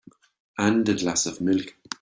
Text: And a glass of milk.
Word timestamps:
And 0.57 0.89
a 0.89 0.95
glass 0.95 1.27
of 1.27 1.41
milk. 1.41 1.75